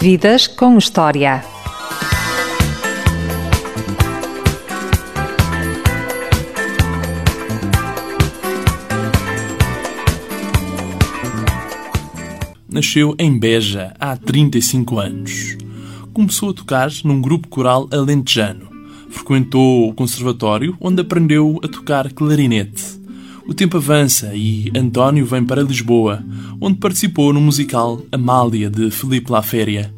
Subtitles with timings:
[0.00, 1.42] Vidas com História.
[12.70, 15.56] Nasceu em Beja há 35 anos.
[16.14, 18.70] Começou a tocar num grupo coral alentejano.
[19.10, 22.97] Frequentou o conservatório, onde aprendeu a tocar clarinete.
[23.48, 26.22] O tempo avança e António vem para Lisboa,
[26.60, 29.90] onde participou no musical Amália de Felipe Laféria.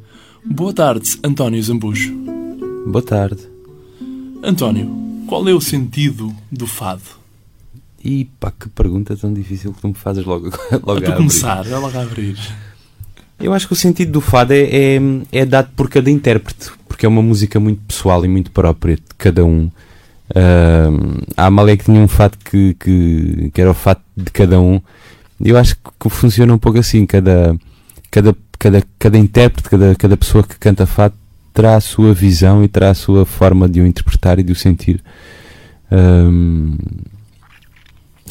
[0.44, 2.14] Boa tarde, António Zambujo.
[2.86, 3.40] Boa tarde.
[4.40, 4.88] António,
[5.26, 7.02] qual é o sentido do fado?
[8.04, 10.48] E pá, que pergunta tão difícil que tu me fazes logo,
[10.86, 11.16] logo a a tu abrir.
[11.16, 12.38] começar, é logo a abrir.
[13.40, 15.00] Eu acho que o sentido do fado é, é,
[15.32, 19.02] é dado por cada intérprete, porque é uma música muito pessoal e muito própria de
[19.18, 19.68] cada um.
[20.34, 24.60] Ahm, a Amália que tinha um fado que, que, que era o fado de cada
[24.60, 24.80] um.
[25.40, 27.56] Eu acho que funciona um pouco assim, cada,
[28.10, 31.14] cada, cada, cada intérprete, cada, cada pessoa que canta fado
[31.52, 34.56] terá a sua visão e terá a sua forma de o interpretar e de o
[34.56, 35.02] sentir.
[35.90, 36.76] Ahm,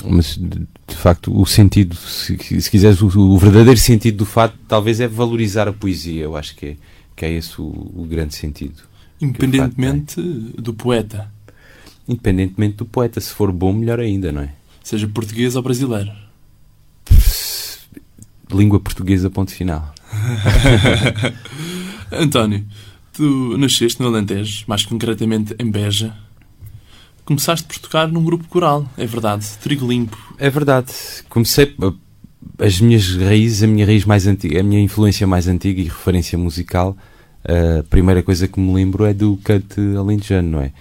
[0.06, 5.00] mas de, facto o sentido, se, se quiseres, o, o verdadeiro sentido do fado talvez
[5.00, 6.24] é valorizar a poesia.
[6.24, 6.76] Eu acho que é,
[7.16, 8.84] que é esse o, o grande sentido.
[9.22, 11.30] Independentemente do poeta,
[12.10, 14.50] Independentemente do poeta, se for bom, melhor ainda, não é?
[14.90, 16.12] seja português ou brasileiro.
[18.52, 19.94] Língua portuguesa, ponto final.
[22.12, 22.66] António,
[23.14, 26.16] tu nasceste no Alentejo, mais concretamente em Beja.
[27.24, 30.18] Começaste por tocar num grupo coral, é verdade, Trigo Limpo.
[30.40, 30.92] É verdade.
[31.30, 31.96] Comecei uh,
[32.58, 36.36] as minhas raízes, a minha raiz mais antiga, a minha influência mais antiga e referência
[36.36, 36.98] musical.
[37.48, 40.72] uh, a primeira coisa que me lembro é do cante alentejano, não é?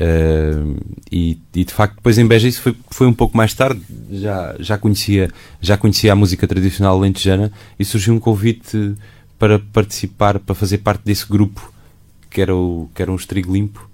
[0.00, 0.80] Uh,
[1.12, 3.82] e, e, de facto depois em Beja isso foi, foi um pouco mais tarde.
[4.10, 8.94] Já, já, conhecia, já conhecia a música tradicional alentejana e surgiu um convite
[9.38, 11.70] para participar, para fazer parte desse grupo
[12.30, 13.90] que era o, que era um Estrigo Limpo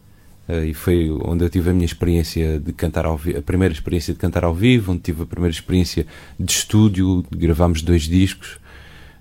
[0.48, 3.74] uh, e foi onde eu tive a minha experiência de cantar ao vivo, a primeira
[3.74, 6.06] experiência de cantar ao vivo, onde tive a primeira experiência
[6.38, 8.58] de estúdio, gravámos dois discos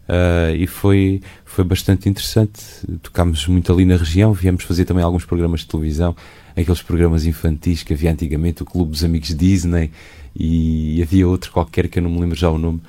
[0.08, 2.62] Uh, e foi, foi bastante interessante.
[3.02, 6.16] Tocámos muito ali na região, viemos fazer também alguns programas de televisão,
[6.52, 9.92] aqueles programas infantis que havia antigamente, o Clube dos Amigos Disney,
[10.36, 12.82] e havia outro qualquer que eu não me lembro já o nome,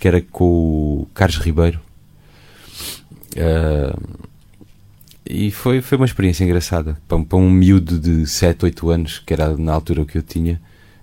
[0.00, 1.80] que era com o Carlos Ribeiro.
[3.36, 4.28] Uh,
[5.26, 6.98] e foi, foi uma experiência engraçada.
[7.08, 10.60] Para, para um miúdo de 7, 8 anos, que era na altura que eu tinha,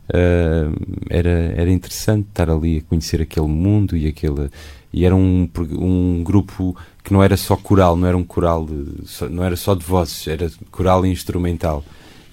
[0.09, 4.49] uh, era, era interessante estar ali a conhecer aquele mundo e aquele
[4.93, 9.29] e era um, um grupo que não era só coral, não era um coral, de,
[9.29, 11.83] não era só de vozes, era coral e instrumental.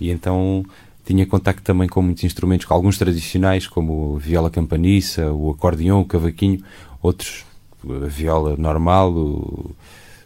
[0.01, 0.65] E então
[1.05, 6.01] tinha contacto também com muitos instrumentos, com alguns tradicionais, como a viola campaniça, o acordeão,
[6.01, 6.63] o cavaquinho,
[7.01, 7.47] outros,
[7.85, 9.75] a viola normal, o,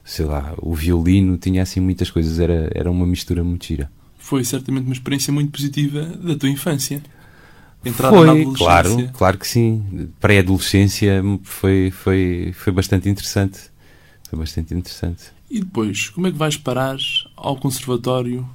[0.04, 3.90] sei lá, o violino, tinha assim muitas coisas, era, era uma mistura muito gira.
[4.18, 7.02] Foi certamente uma experiência muito positiva da tua infância.
[7.84, 10.08] Entrada foi, claro, claro que sim.
[10.20, 13.58] Pré-adolescência foi, foi, foi bastante interessante.
[14.28, 15.24] Foi bastante interessante.
[15.50, 16.96] E depois, como é que vais parar
[17.36, 18.48] ao conservatório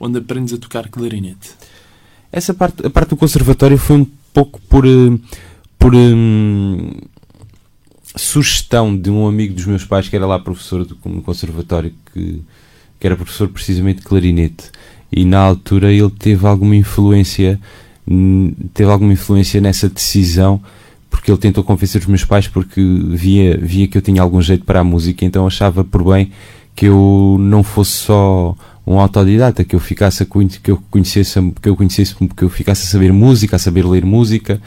[0.00, 1.50] onde aprendes a tocar clarinete?
[2.30, 4.84] Essa parte, a parte do conservatório foi um pouco por,
[5.78, 6.90] por um,
[8.16, 12.42] sugestão de um amigo dos meus pais que era lá professor do, no conservatório, que,
[12.98, 14.70] que era professor precisamente de clarinete.
[15.10, 17.60] E na altura ele teve alguma influência
[18.74, 20.60] teve alguma influência nessa decisão
[21.12, 22.80] porque ele tentou convencer os meus pais porque
[23.10, 26.32] via, via que eu tinha algum jeito para a música, então achava por bem
[26.74, 31.68] que eu não fosse só um autodidata, que eu ficasse a, que eu conhecesse, que
[31.68, 34.60] eu conhecesse, que eu ficasse a saber música, a saber ler música,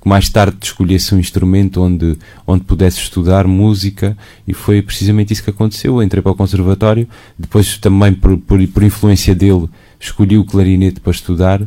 [0.00, 4.16] que mais tarde escolhesse um instrumento onde, onde pudesse estudar música
[4.48, 5.96] e foi precisamente isso que aconteceu.
[5.96, 7.06] Eu entrei para o conservatório,
[7.38, 9.68] depois também por, por, por influência dele
[10.00, 11.60] escolhi o clarinete para estudar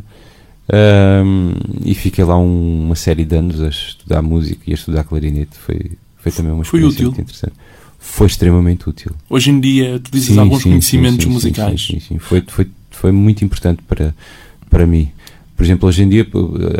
[0.72, 1.52] um,
[1.84, 5.56] e fiquei lá um, uma série de anos a estudar música e a estudar clarinete.
[5.58, 7.54] Foi, foi também uma experiência muito interessante.
[7.98, 9.12] Foi extremamente útil.
[9.28, 11.80] Hoje em dia, tu dizes alguns sim, conhecimentos sim, sim, musicais.
[11.80, 12.18] Sim, sim, sim.
[12.18, 14.14] Foi, foi, foi muito importante para,
[14.70, 15.10] para mim.
[15.56, 16.26] Por exemplo, hoje em dia,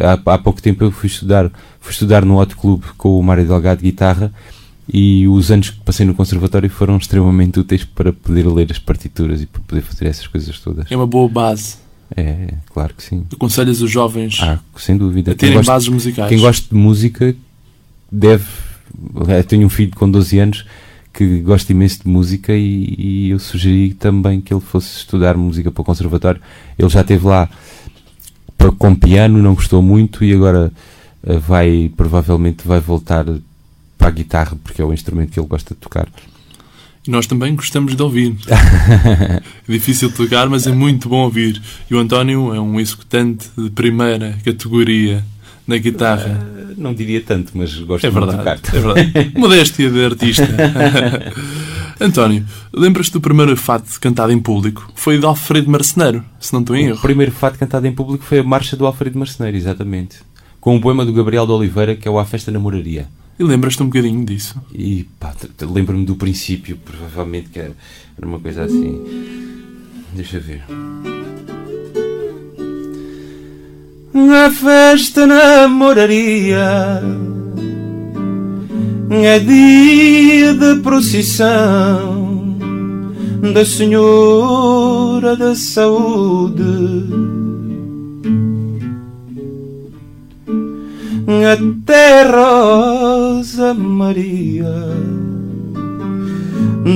[0.03, 1.51] há, há pouco tempo eu fui estudar,
[1.81, 4.33] fui estudar no Hot Club com o Mário Delgado de guitarra
[4.93, 9.41] e os anos que passei no conservatório foram extremamente úteis para poder ler as partituras
[9.41, 10.91] e para poder fazer essas coisas todas.
[10.91, 11.84] É uma boa base.
[12.17, 13.25] É, claro que sim.
[13.33, 15.33] Aconselhas os jovens ah, sem dúvida.
[15.33, 16.29] a terem gosta, bases musicais.
[16.29, 17.35] Quem gosta de música
[18.11, 18.45] deve.
[19.29, 20.65] Eu tenho um filho com 12 anos
[21.13, 25.71] que gosta imenso de música e, e, eu sugeri também que ele fosse estudar música
[25.71, 26.41] para o conservatório.
[26.77, 27.49] Ele já esteve lá
[28.59, 30.73] para, com piano, não gostou muito e agora
[31.23, 33.25] uh, vai, provavelmente vai voltar
[33.97, 36.09] para a guitarra porque é o instrumento que ele gosta de tocar.
[37.07, 38.35] Nós também gostamos de ouvir.
[38.49, 41.61] é difícil de tocar, mas é muito bom ouvir.
[41.91, 45.23] E o António é um executante de primeira categoria
[45.67, 46.41] na guitarra.
[46.41, 48.77] Uh, não diria tanto, mas gosto é de verdade, tocar.
[48.77, 49.33] É verdade.
[49.39, 50.49] Modéstia de artista.
[52.01, 54.91] António, lembras-te do primeiro fado cantado em público?
[54.95, 56.99] Foi de Alfredo Marceneiro, se não estou em erro.
[56.99, 60.17] O primeiro fado cantado em público foi a Marcha do Alfredo Marceneiro, exatamente.
[60.61, 63.07] Com o poema do Gabriel de Oliveira, que é o A Festa Namoraria.
[63.39, 64.61] E lembras-te um bocadinho disso?
[64.73, 67.73] E pá, lembro-me do princípio, provavelmente que era,
[68.17, 69.03] era uma coisa assim.
[70.15, 70.63] Deixa ver.
[74.15, 77.03] A festa namoraria
[79.11, 82.57] é dia de procissão
[83.53, 87.34] da Senhora da Saúde.
[91.27, 94.65] Até Rosa Maria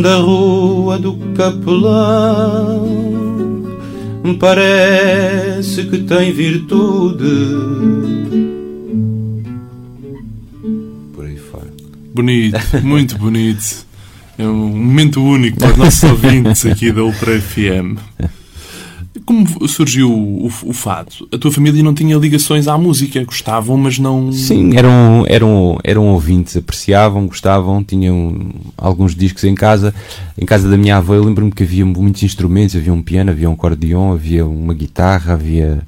[0.02, 3.08] da Rua do Capelão
[4.38, 7.24] parece que tem virtude.
[11.14, 11.72] Por aí fora.
[12.14, 13.86] Bonito, muito bonito.
[14.36, 17.98] É um momento único para os nossos ouvintes aqui da Ultra FM.
[19.24, 21.28] Como surgiu o, o, fado?
[21.32, 24.32] A tua família não tinha ligações à música, gostavam, mas não.
[24.32, 29.94] Sim, eram, eram, eram ouvintes, apreciavam, gostavam, tinham alguns discos em casa.
[30.36, 33.48] Em casa da minha avó, eu lembro-me que havia muitos instrumentos: havia um piano, havia
[33.48, 35.80] um acordeão, havia uma guitarra, havia,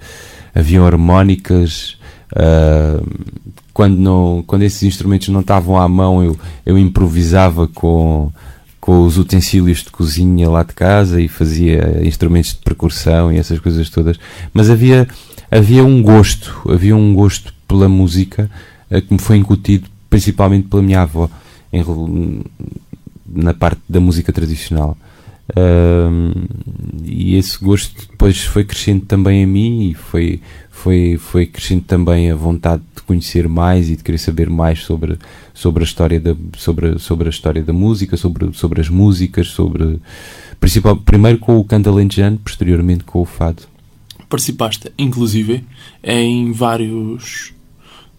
[0.55, 1.99] havia harmónicas.
[2.33, 3.05] Uh,
[3.73, 8.31] quando, não, quando esses instrumentos não estavam à mão, eu, eu improvisava com
[8.91, 13.61] com os utensílios de cozinha lá de casa e fazia instrumentos de percussão e essas
[13.61, 14.19] coisas todas.
[14.53, 15.07] Mas havia,
[15.49, 18.51] havia um gosto, havia um gosto pela música
[18.91, 21.31] uh, que me foi incutido principalmente pela minha avó
[21.73, 21.85] em,
[23.29, 24.99] na parte da música tradicional.
[27.05, 30.41] E esse gosto depois foi crescendo também em mim e foi,
[30.83, 35.19] foi, foi crescendo também a vontade de conhecer mais e de querer saber mais sobre,
[35.53, 40.01] sobre, a, história da, sobre, sobre a história da música, sobre, sobre as músicas, sobre
[40.59, 43.63] principal, primeiro com o canto alentejano, posteriormente com o fado.
[44.29, 45.65] Participaste, inclusive,
[46.03, 47.53] em vários,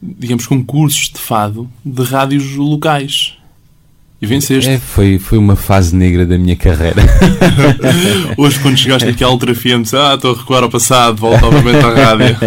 [0.01, 3.37] digamos, concursos de fado de rádios locais.
[4.21, 4.69] E venceste.
[4.69, 7.01] É, foi, foi uma fase negra da minha carreira.
[8.37, 11.41] Hoje, quando chegaste aqui à Ultra FM, disse, ah, estou a recuar ao passado, volto
[11.41, 12.37] novamente à rádio.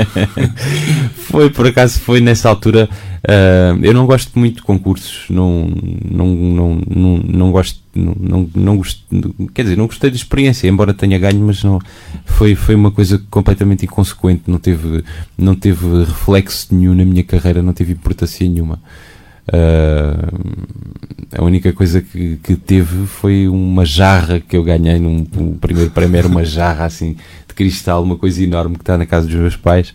[1.17, 2.89] foi, por acaso, foi nessa altura.
[3.25, 5.67] Uh, eu não gosto muito de concursos, não,
[6.09, 9.03] não, não, não, não gosto, não, não, não gosto,
[9.55, 11.81] quer dizer, não gostei da experiência, embora tenha ganho, mas não,
[12.27, 15.03] foi, foi uma coisa completamente inconsequente, não teve,
[15.39, 18.79] não teve reflexo nenhum na minha carreira, não teve importância nenhuma.
[19.49, 20.75] Uh,
[21.37, 25.25] a única coisa que, que, teve foi uma jarra que eu ganhei num,
[25.61, 29.27] primeiro prémio era uma jarra assim de cristal, uma coisa enorme que está na casa
[29.27, 29.93] dos meus pais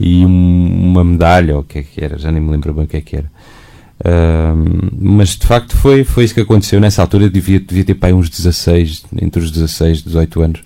[0.00, 2.84] e um, uma medalha, ou o que é que era, já nem me lembro bem
[2.84, 3.30] o que é que era.
[4.00, 6.80] Uh, mas de facto foi, foi isso que aconteceu.
[6.80, 10.62] Nessa altura eu devia, devia ter pai uns 16, entre os 16 e 18 anos.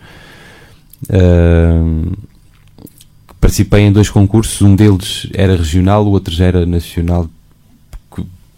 [1.10, 2.12] Uh,
[3.40, 7.28] participei em dois concursos, um deles era regional, o outro já era nacional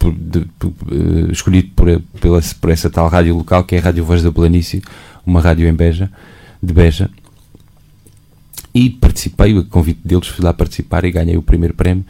[0.07, 3.81] por, de, por, uh, escolhido por, pela, por essa tal rádio local que é a
[3.81, 4.81] Rádio Voz da Planície,
[5.25, 6.09] uma rádio em Beja,
[6.61, 7.09] de Beja.
[8.73, 12.05] E participei, a convite deles, fui lá participar e ganhei o primeiro prémio.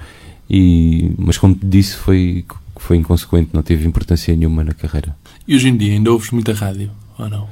[0.50, 5.16] E, mas como disse, foi, foi inconsequente, não teve importância nenhuma na carreira.
[5.48, 7.48] E hoje em dia ainda ouves muita rádio, ou não?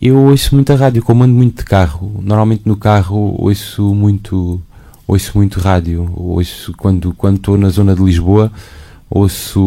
[0.00, 2.20] Eu ouço muita rádio, como ando muito de carro.
[2.22, 4.60] Normalmente no carro ouço muito,
[5.06, 6.10] ouço muito rádio.
[6.16, 8.50] Ouço quando quando estou na zona de Lisboa,
[9.10, 9.60] ouço,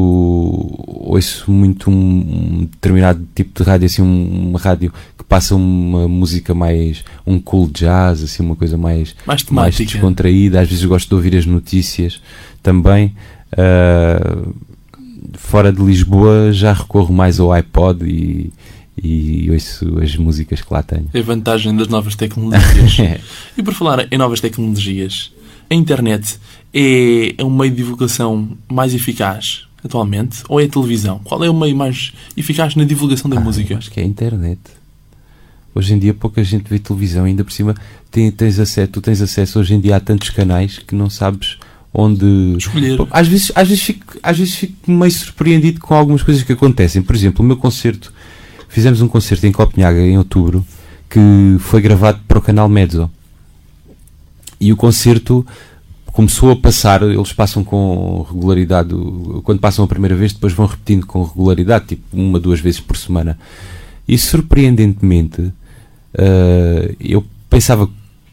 [0.88, 6.55] ouço muito um, determinado tipo de rádio, assim, um, uma rádio que passa uma música
[6.55, 10.62] mais, um cool jazz, assim, uma coisa mais, mais, mais descontraída.
[10.62, 12.21] Às vezes gosto de ouvir as notícias
[12.63, 13.13] também.
[13.51, 14.55] Uh,
[15.33, 18.51] fora de Lisboa já recorro mais ao iPod e,
[19.01, 21.09] e ouço as músicas que lá tenho.
[21.13, 22.97] É a vantagem das novas tecnologias.
[23.57, 25.33] e por falar em novas tecnologias,
[25.70, 26.39] a internet
[26.74, 31.20] é, é um meio de divulgação mais eficaz atualmente ou é a televisão?
[31.24, 33.77] Qual é o meio mais eficaz na divulgação da ah, música?
[33.77, 34.60] Acho que é a internet.
[35.75, 37.75] Hoje em dia pouca gente vê televisão, ainda por cima
[38.12, 41.58] tem, tens acesso, tu tens acesso hoje em dia a tantos canais que não sabes
[41.93, 42.98] onde escolher.
[43.12, 47.01] Às vezes, às vezes, fico, às vezes fico meio surpreendido com algumas coisas que acontecem.
[47.01, 48.13] Por exemplo, o meu concerto,
[48.67, 50.65] fizemos um concerto em Copenhaga em outubro
[51.10, 51.20] que
[51.60, 53.10] foi gravado para o canal Mezzo.
[54.63, 55.46] E o concerto
[56.05, 58.96] começou a passar, eles passam com regularidade,
[59.43, 62.96] quando passam a primeira vez, depois vão repetindo com regularidade, tipo uma, duas vezes por
[62.96, 63.38] semana.
[64.08, 67.89] E surpreendentemente, uh, eu pensava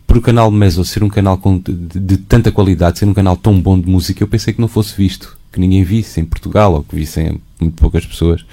[0.07, 3.37] por o canal Meso ser um canal com, de, de, tanta qualidade, ser um canal
[3.37, 6.75] tão bom de música, eu pensei que não fosse visto, que ninguém visse em Portugal
[6.75, 8.45] ou que vissem muito poucas pessoas.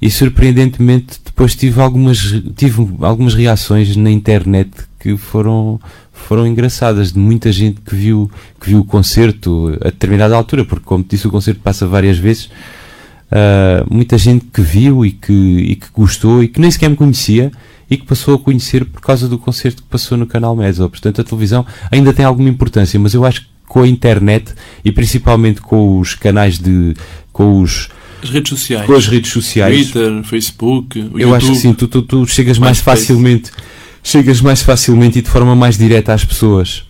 [0.00, 2.18] E surpreendentemente depois tive algumas,
[2.54, 5.80] tive algumas reações na internet que foram
[6.22, 10.84] foram engraçadas de muita gente que viu que viu o concerto a determinada altura porque
[10.84, 12.50] como disse o concerto passa várias vezes
[13.32, 16.96] uh, muita gente que viu e que, e que gostou e que nem sequer me
[16.96, 17.50] conhecia
[17.90, 20.88] e que passou a conhecer por causa do concerto que passou no canal Meso.
[20.88, 24.90] Portanto, a televisão ainda tem alguma importância, mas eu acho que com a internet e
[24.90, 26.94] principalmente com os canais de.
[27.32, 27.88] com os.
[28.22, 28.86] As redes sociais.
[28.86, 29.90] Com as redes sociais.
[29.90, 33.00] Twitter, Facebook, o Eu YouTube, acho que sim, tu, tu, tu chegas mais MySpace.
[33.00, 33.50] facilmente
[34.02, 36.84] chegas mais facilmente e de forma mais direta às pessoas.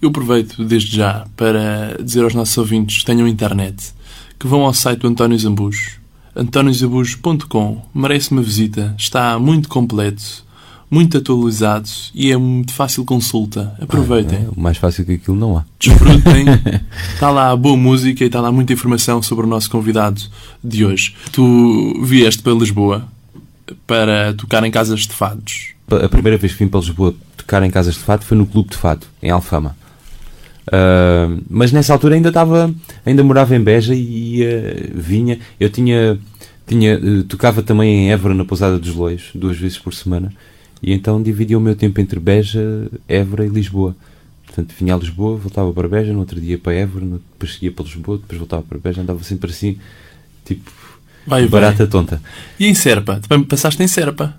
[0.00, 3.92] Eu aproveito desde já para dizer aos nossos ouvintes que tenham internet
[4.38, 6.00] que vão ao site do António Zambujo,
[6.34, 7.82] antoniozambujo.com.
[7.94, 10.44] Merece uma visita, está muito completo,
[10.90, 13.72] muito atualizado e é de fácil consulta.
[13.80, 15.64] Aproveitem, É, mais fácil que aquilo não há.
[15.78, 16.44] desfrutem.
[17.14, 20.20] está lá boa música e está lá muita informação sobre o nosso convidado
[20.62, 21.14] de hoje.
[21.30, 23.06] Tu vieste para Lisboa
[23.86, 25.68] para tocar em casas de fados.
[25.96, 28.70] A primeira vez que vim para Lisboa tocar em casas de fado foi no Clube
[28.70, 29.76] de Fado, em Alfama.
[30.66, 32.72] Uh, mas nessa altura ainda estava,
[33.04, 35.38] ainda morava em Beja e uh, vinha.
[35.58, 36.18] Eu tinha,
[36.66, 40.32] tinha uh, tocava também em Évora na Pousada dos Lois, duas vezes por semana,
[40.82, 43.96] e então dividia o meu tempo entre Beja, Évora e Lisboa.
[44.46, 47.72] Portanto, vinha a Lisboa, voltava para Beja, no outro dia para Évora, no, depois seguia
[47.72, 49.78] para Lisboa, depois voltava para Beja, andava sempre assim,
[50.44, 50.70] tipo
[51.26, 51.48] Vai, vai.
[51.48, 52.20] barata tonta.
[52.58, 53.20] E em Serpa?
[53.26, 54.36] Também passaste em Serpa.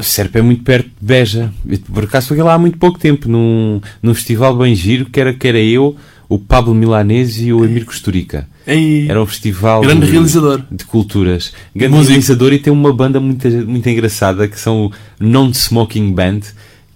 [0.00, 1.52] Serpa é muito perto de Beja.
[1.68, 5.20] Eu, Por acaso fui lá há muito pouco tempo, num, num festival bem giro, que
[5.20, 5.96] era, que era eu,
[6.28, 8.48] o Pablo Milanese e o Emir Costurica.
[8.66, 10.62] Ei, Era um festival grande de, realizador.
[10.70, 11.52] de culturas.
[11.76, 12.10] Grande Músico.
[12.10, 16.40] realizador e tem uma banda muito, muito engraçada que são o Non-Smoking Band,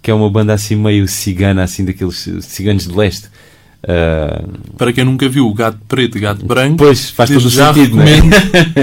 [0.01, 3.27] que é uma banda assim meio cigana, assim daqueles ciganos de leste.
[3.87, 4.43] Ah,
[4.77, 8.01] Para quem nunca viu o Gato Preto e Gato Branco, pois, faz todo o sentido,
[8.01, 8.05] é?
[8.05, 8.35] recomendo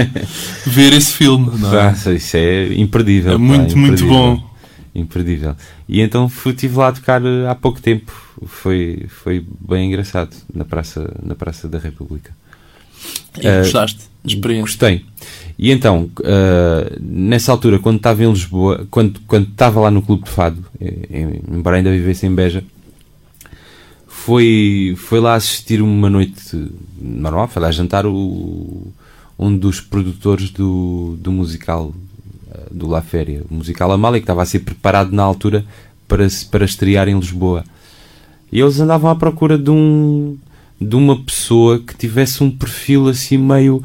[0.65, 1.51] ver esse filme.
[1.59, 1.93] Não é?
[2.15, 3.33] Isso é imperdível.
[3.33, 4.09] É pá, muito, muito imperdível.
[4.13, 4.47] bom.
[4.95, 5.55] Imperdível.
[5.87, 8.11] E então fui, estive lá a tocar eh, há pouco tempo.
[8.47, 12.31] Foi, foi bem engraçado na Praça, na praça da República.
[13.39, 14.61] E Eh, gostaste da experiência?
[14.63, 15.05] Gostei.
[15.59, 20.23] E então, eh, nessa altura, quando estava em Lisboa, quando, quando estava lá no Clube
[20.23, 22.63] de Fado, em- embora ainda vivesse em Beja,
[24.27, 26.69] foi, foi lá assistir uma noite
[27.01, 28.91] normal, foi lá jantar o,
[29.39, 31.93] um dos produtores do, do musical
[32.51, 35.63] eh, do La Féria, o musical Amália, que estava a ser preparado na altura
[36.09, 37.63] para, para estrear em Lisboa.
[38.51, 40.37] E eles andavam à procura de um
[40.79, 43.81] de uma pessoa que tivesse um perfil assim meio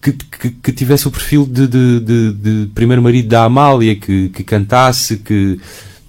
[0.00, 4.30] que, que, que tivesse o perfil de, de, de, de primeiro marido da Amália, que,
[4.30, 5.60] que cantasse, que,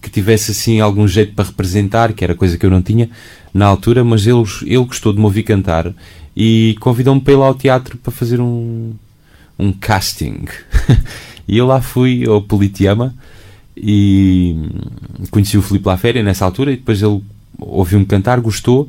[0.02, 3.10] que tivesse assim algum jeito para representar, que era coisa que eu não tinha
[3.54, 5.94] na altura, mas ele, ele gostou de me ouvir cantar
[6.36, 8.94] e convidou-me para ir lá ao teatro para fazer um,
[9.58, 10.46] um casting.
[11.48, 13.16] e eu lá fui ao Politeama
[13.76, 14.56] e
[15.32, 17.22] conheci o Filipe Laféria nessa altura e depois ele
[17.60, 18.88] ouviu-me cantar, gostou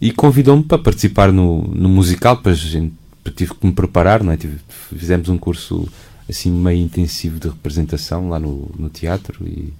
[0.00, 2.92] e convidou-me para participar no, no musical, depois gente
[3.34, 4.36] tive que me preparar, não é?
[4.36, 4.58] Tive-
[4.96, 5.88] fizemos um curso
[6.28, 9.72] assim meio intensivo de representação lá no, no teatro e,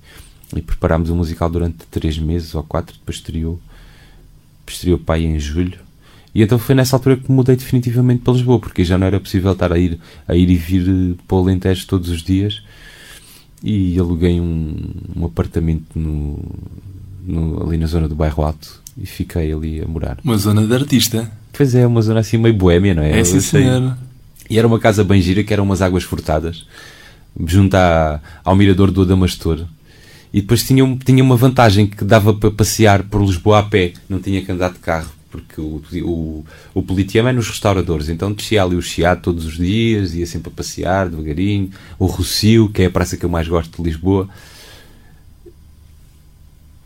[0.57, 3.61] e preparámos o musical durante três meses ou quatro, depois estreou,
[4.67, 5.79] estreou pai em julho.
[6.35, 9.53] E então foi nessa altura que mudei definitivamente para Lisboa, porque já não era possível
[9.53, 12.61] estar a ir, a ir e vir eh, para o Alentejo todos os dias
[13.63, 14.77] e aluguei um,
[15.17, 16.39] um apartamento no,
[17.25, 20.19] no- ali na zona do bairro Alto e fiquei ali a morar.
[20.25, 21.31] Uma zona de artista.
[21.53, 23.21] Pois é, uma zona assim meio boémia, não é?
[23.21, 23.97] É, sim, senhor.
[24.51, 26.67] E era uma casa bem gira, que eram umas águas furtadas,
[27.47, 29.65] junto à, ao mirador do Adamastor.
[30.35, 34.19] E depois tinha, tinha uma vantagem que dava para passear por Lisboa a pé, não
[34.19, 38.65] tinha que andar de carro, porque o, o, o Politeama é nos restauradores, então descia
[38.65, 41.71] ali o Chiado todos os dias, ia sempre a passear devagarinho.
[42.01, 44.29] O Rocio, que é a praça que eu mais gosto de Lisboa.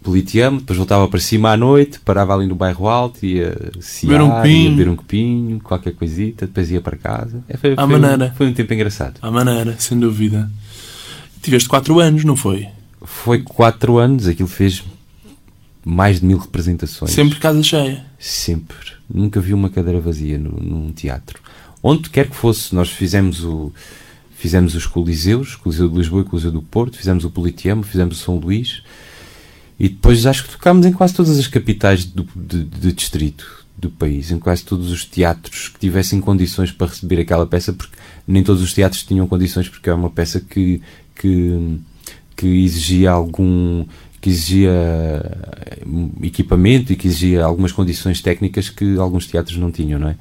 [0.02, 3.56] Politeama, depois voltava para cima à noite, parava ali no bairro alto, ia
[4.02, 7.42] Beber um ia beber um copinho, qualquer coisita, depois ia para casa.
[7.48, 8.30] É, foi, foi, maneira.
[8.30, 9.18] Um, foi um tempo engraçado.
[9.22, 10.50] À maneira, sem dúvida.
[11.40, 12.68] Tiveste 4 anos, não foi?
[13.02, 14.84] Foi quatro anos, aquilo fez
[15.84, 17.12] mais de mil representações.
[17.12, 18.04] Sempre casa cheia.
[18.18, 18.92] Sempre.
[19.08, 21.40] Nunca vi uma cadeira vazia no, num teatro.
[21.82, 23.72] Onde quer que fosse, nós fizemos o
[24.38, 28.24] fizemos os Coliseus, Coliseu de Lisboa e Coliseu do Porto, fizemos o Politeama, fizemos o
[28.24, 28.82] São Luís,
[29.80, 33.90] E depois acho que tocámos em quase todas as capitais do, de, de distrito do
[33.90, 38.42] país, em quase todos os teatros que tivessem condições para receber aquela peça, porque nem
[38.42, 40.82] todos os teatros tinham condições, porque é uma peça que,
[41.14, 41.78] que,
[42.38, 43.84] que exigia algum
[44.20, 44.72] que exigia
[46.22, 50.16] equipamento e que exigia algumas condições técnicas que alguns teatros não tinham, não é?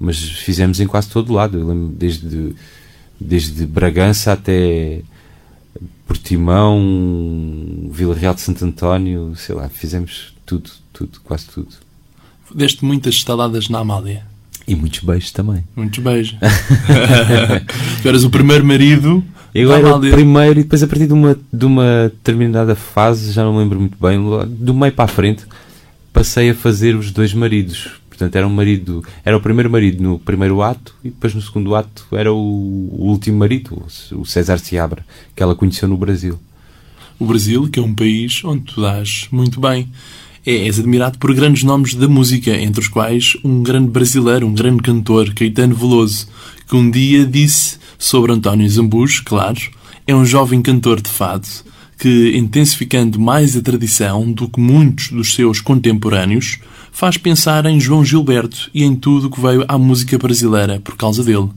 [0.00, 2.54] Mas fizemos em quase todo o lado, eu lembro desde,
[3.20, 5.00] desde Bragança até
[6.06, 11.68] Portimão, Vila Real de Santo António, sei lá, fizemos tudo, tudo, quase tudo.
[12.54, 14.24] Deste muitas estaladas na Amália.
[14.66, 15.64] E muitos beijos também.
[15.74, 16.36] Muitos beijos.
[18.02, 19.24] tu eras o primeiro marido.
[19.54, 23.42] Eu era o primeiro e depois a partir de uma, de uma determinada fase, já
[23.42, 25.44] não me lembro muito bem, do meio para a frente,
[26.12, 27.90] passei a fazer os dois maridos.
[28.08, 31.76] Portanto, era um marido, era o primeiro marido no primeiro ato e depois no segundo
[31.76, 33.80] ato era o, o último marido,
[34.12, 36.38] o César Seabra, que ela conheceu no Brasil.
[37.18, 39.88] O Brasil, que é um país onde tu dás muito bem.
[40.44, 44.54] É, és admirado por grandes nomes da música, entre os quais um grande brasileiro, um
[44.54, 46.26] grande cantor, Caetano Veloso,
[46.68, 49.58] que um dia disse sobre António Zambujo, claro,
[50.06, 51.48] é um jovem cantor de fado
[51.98, 56.58] que, intensificando mais a tradição do que muitos dos seus contemporâneos,
[56.92, 60.96] faz pensar em João Gilberto e em tudo o que veio à música brasileira por
[60.96, 61.38] causa dele.
[61.38, 61.52] O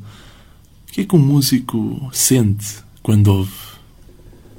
[0.91, 3.51] que é que um músico sente quando ouve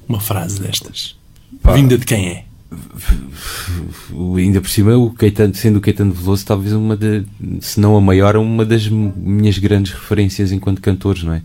[0.09, 1.17] uma frase destas?
[1.63, 1.75] Pá.
[1.75, 2.45] Vinda de quem é?
[4.37, 7.25] ainda por cima, o Caetano, sendo o Caetano Veloso, talvez uma de,
[7.61, 11.43] se não a maior, uma das minhas grandes referências enquanto cantores, não é?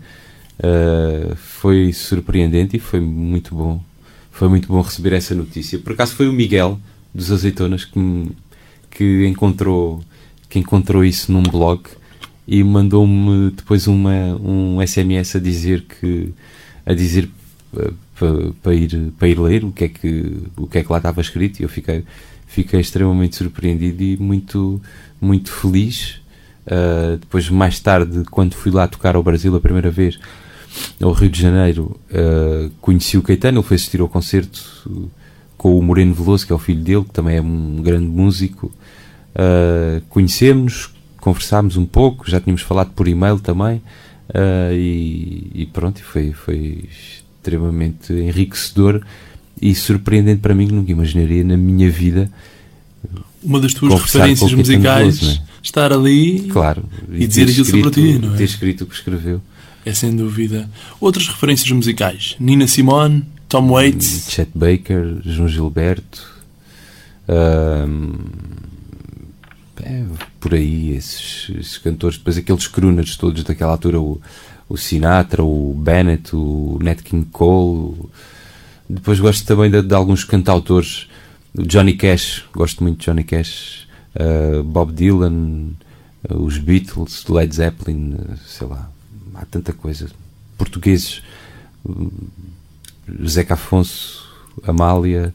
[0.58, 3.80] Uh, foi surpreendente e foi muito bom.
[4.30, 5.78] Foi muito bom receber essa notícia.
[5.78, 6.78] Por acaso foi o Miguel
[7.14, 8.30] dos Azeitonas que, me,
[8.90, 10.02] que encontrou
[10.48, 11.82] que encontrou isso num blog
[12.46, 16.32] e mandou-me depois uma, um SMS a dizer que
[16.86, 17.28] a dizer
[17.74, 20.90] uh, para, para, ir, para ir ler o que, é que, o que é que
[20.90, 22.04] lá estava escrito e eu fiquei,
[22.46, 24.80] fiquei extremamente surpreendido e muito,
[25.20, 26.20] muito feliz.
[26.66, 30.18] Uh, depois, mais tarde, quando fui lá tocar ao Brasil a primeira vez,
[31.00, 35.10] ao Rio de Janeiro, uh, conheci o Caetano, ele foi assistir ao concerto
[35.56, 38.70] com o Moreno Veloso, que é o filho dele, que também é um grande músico.
[39.34, 43.82] Uh, conhecemos, conversámos um pouco, já tínhamos falado por e-mail também,
[44.30, 46.88] uh, e, e, pronto, foi, foi
[47.38, 49.02] extremamente enriquecedor
[49.60, 52.30] e surpreendente para mim, que nunca imaginaria na minha vida.
[53.42, 55.48] Uma das tuas referências musicais, Veloso, é?
[55.62, 58.36] estar ali claro, e, e dizer aquilo sobre ti, não é?
[58.36, 59.40] Ter escrito o que escreveu.
[59.84, 60.68] É sem dúvida.
[61.00, 62.36] Outras referências musicais?
[62.38, 66.28] Nina Simone, Tom Waits, Chet Baker, João Gilberto.
[69.82, 70.04] é,
[70.40, 74.20] por aí, esses, esses, cantores, depois aqueles crooners todos daquela altura, o,
[74.68, 77.96] o Sinatra, o Bennett, o Nat King Cole.
[78.88, 81.08] Depois gosto também de, de alguns cantautores,
[81.54, 85.70] o Johnny Cash, gosto muito de Johnny Cash, uh, Bob Dylan,
[86.30, 88.90] uh, os Beatles, Led Zeppelin, uh, sei lá,
[89.34, 90.08] há tanta coisa.
[90.56, 91.22] Portugueses,
[93.26, 94.28] Zeca Afonso,
[94.66, 95.32] Amália,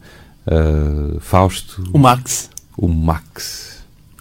[1.22, 1.82] Fausto.
[1.93, 2.50] O Max.
[2.78, 3.73] O Max.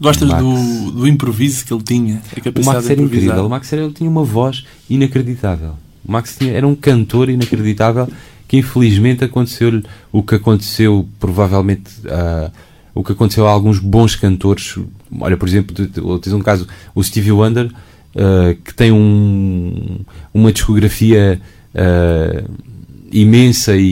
[0.02, 2.22] Gostas do, do improviso que ele tinha?
[2.60, 3.46] O Max era incrível.
[3.46, 5.74] O Max era, ele tinha uma voz inacreditável.
[6.04, 8.08] O Max tinha, era um cantor inacreditável
[8.48, 12.50] que infelizmente aconteceu-lhe o que aconteceu provavelmente uh,
[12.92, 14.76] o que aconteceu a alguns bons cantores.
[15.20, 15.74] Olha, por exemplo,
[16.18, 20.00] tens um caso, o Stevie Wonder, uh, que tem um,
[20.34, 21.40] uma discografia
[21.74, 22.50] uh,
[23.12, 23.84] imensa e,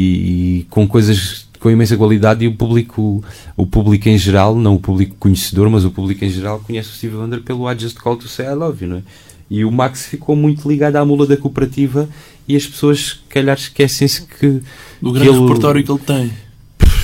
[0.58, 3.22] e com coisas com imensa qualidade e o público,
[3.56, 6.92] o público em geral, não o público conhecedor, mas o público em geral conhece o
[6.92, 9.02] Steve Wonder pelo I Just Call to Say I Love You, não é?
[9.50, 12.08] E o Max ficou muito ligado à mula da cooperativa
[12.46, 14.62] e as pessoas, calhar, esquecem-se que.
[15.02, 16.32] Do grande ele, repertório que ele tem.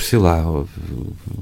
[0.01, 0.67] Sei lá, o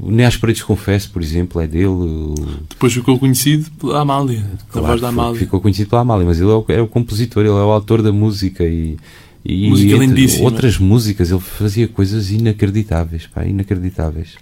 [0.10, 1.86] Nem às Paredes Confesso, por exemplo, é dele.
[1.86, 2.34] O...
[2.68, 5.40] Depois ficou conhecido pela Amália, claro, voz da Amália.
[5.40, 8.02] Ficou conhecido pela Amália, mas ele é o, é o compositor, ele é o autor
[8.02, 8.98] da música e
[9.46, 10.46] e Música lindíssima.
[10.46, 14.36] outras músicas, ele fazia coisas inacreditáveis, pá, inacreditáveis.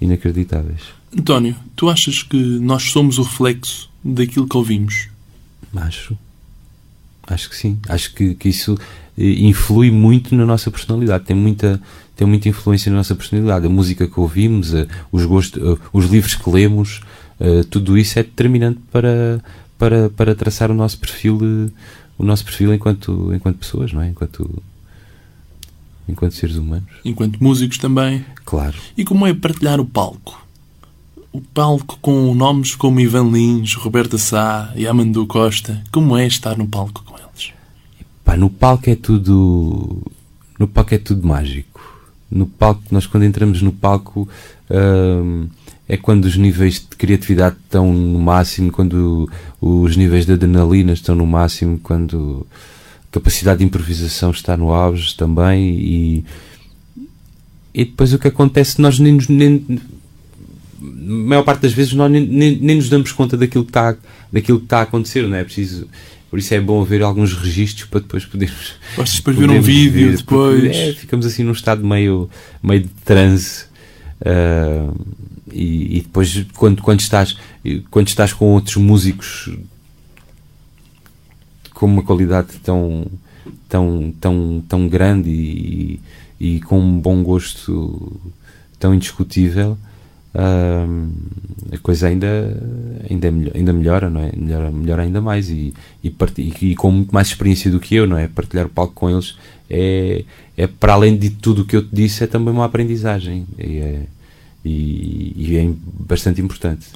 [0.00, 0.80] Inacreditáveis.
[1.16, 5.08] António, tu achas que nós somos o reflexo daquilo que ouvimos?
[5.76, 6.16] Acho.
[7.26, 7.78] Acho que sim.
[7.88, 8.76] Acho que, que isso
[9.18, 11.24] eh, influi muito na nossa personalidade.
[11.24, 11.80] Tem muita,
[12.16, 13.66] tem muita influência na nossa personalidade.
[13.66, 17.00] A música que ouvimos, eh, os, gostos, eh, os livros que lemos,
[17.70, 19.42] tudo isso é determinante para,
[19.76, 21.72] para, para traçar o nosso perfil
[22.22, 24.08] o nosso perfil enquanto, enquanto pessoas, não é?
[24.08, 24.62] Enquanto,
[26.08, 26.88] enquanto seres humanos.
[27.04, 28.24] Enquanto músicos também.
[28.44, 28.76] Claro.
[28.96, 30.40] E como é partilhar o palco?
[31.32, 35.82] O palco com nomes como Ivan Lins, Roberta Sá e Amandu Costa.
[35.90, 37.52] Como é estar no palco com eles?
[38.24, 40.00] Pá, no palco é tudo.
[40.58, 41.80] No palco é tudo mágico.
[42.30, 44.28] no palco, nós quando entramos no palco
[44.70, 45.50] uh,
[45.92, 51.14] é quando os níveis de criatividade estão no máximo, quando os níveis de adrenalina estão
[51.14, 52.46] no máximo, quando
[53.10, 56.24] a capacidade de improvisação está no auge também e,
[57.74, 59.66] e depois o que acontece nós nem, nem
[60.80, 60.82] a
[61.28, 63.94] maior parte das vezes nós nem, nem, nem nos damos conta daquilo que está
[64.32, 65.44] daquilo que está a acontecer, não é?
[65.44, 65.86] preciso
[66.30, 68.76] por isso é bom haver alguns registros para depois podermos.
[68.96, 70.74] Gostas depois ver um vídeo ver, depois.
[70.74, 72.30] É, ficamos assim num estado meio,
[72.62, 73.66] meio de transe.
[74.22, 74.96] Uh,
[75.52, 77.36] e, e, depois quando, quando, estás,
[77.90, 79.50] quando estás com outros músicos
[81.74, 83.06] com uma qualidade tão,
[83.68, 86.00] tão, tão, tão grande e,
[86.38, 88.20] e com um bom gosto
[88.78, 89.76] tão indiscutível,
[90.34, 92.26] a coisa ainda,
[93.08, 94.32] ainda, é ainda melhora, não é?
[94.34, 97.94] Melhora, melhora ainda mais e, e, part, e, e, com muito mais experiência do que
[97.94, 98.28] eu, não é?
[98.28, 99.36] Partilhar o palco com eles
[99.68, 100.24] é,
[100.56, 104.02] é para além de tudo o que eu te disse, é também uma aprendizagem é,
[104.64, 106.86] e, e é bastante importante.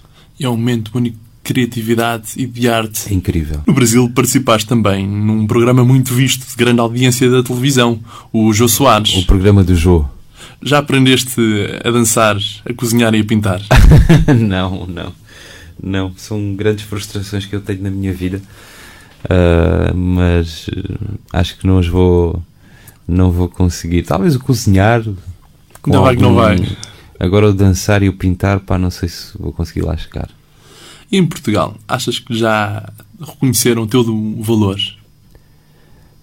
[0.40, 3.11] É um momento único de criatividade e de arte.
[3.11, 3.61] É incrível.
[3.66, 8.00] No Brasil participaste também num programa muito visto de grande audiência da televisão,
[8.33, 9.16] o Jô Soares.
[9.16, 10.05] O programa do Jô.
[10.62, 11.40] Já aprendeste
[11.85, 13.61] a dançar, a cozinhar e a pintar?
[14.38, 15.12] não, não.
[15.83, 18.40] Não, são grandes frustrações que eu tenho na minha vida.
[19.24, 22.42] Uh, mas uh, acho que não as vou
[23.07, 24.02] não vou conseguir.
[24.02, 25.05] Talvez o cozinhar.
[25.87, 26.57] Não vai que não vai.
[27.18, 30.29] Agora o dançar e o pintar, pá, não sei se vou conseguir lá chegar.
[31.11, 34.79] E em Portugal, achas que já reconheceram todo o valor?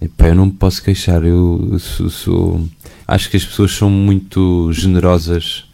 [0.00, 1.24] Epá, eu não me posso queixar.
[1.24, 2.68] Eu sou, sou
[3.06, 5.64] acho que as pessoas são muito generosas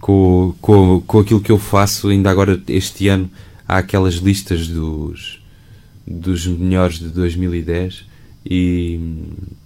[0.00, 2.08] com, com, com aquilo que eu faço.
[2.08, 3.28] Ainda agora, este ano,
[3.66, 5.40] há aquelas listas dos,
[6.06, 8.04] dos melhores de 2010
[8.46, 9.00] e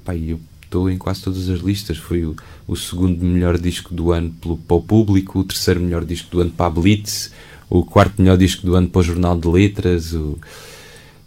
[0.04, 0.40] pá, eu
[0.72, 1.98] estou em quase todas as listas.
[1.98, 2.34] Foi o,
[2.66, 6.40] o segundo melhor disco do ano pelo, para o público, o terceiro melhor disco do
[6.40, 7.30] ano para a Blitz,
[7.68, 10.14] o quarto melhor disco do ano para o Jornal de Letras.
[10.14, 10.38] O,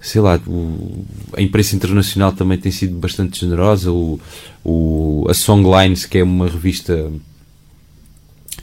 [0.01, 1.05] sei lá, o,
[1.37, 3.91] a imprensa internacional também tem sido bastante generosa.
[3.91, 4.19] O,
[4.63, 7.11] o, a Songlines, que é uma revista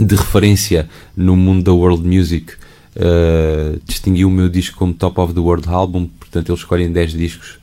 [0.01, 2.55] de referência no mundo da world music,
[2.97, 6.09] uh, distinguiu o meu disco como Top of the World Album.
[6.19, 7.62] Portanto, eles escolhem 10 discos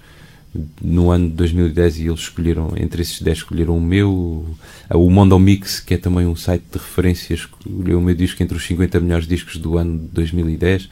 [0.82, 4.46] no ano de 2010 e eles escolheram, entre esses 10, escolheram o meu.
[4.90, 8.58] O Mondo Mix, que é também um site de referência, escolheu o meu disco entre
[8.58, 10.90] os 50 melhores discos do ano de 2010.